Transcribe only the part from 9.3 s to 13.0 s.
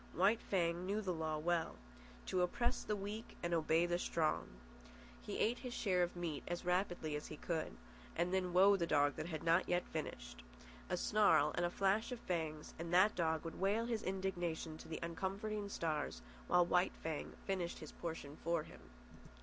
not yet finished! A snarl and a flash of fangs, and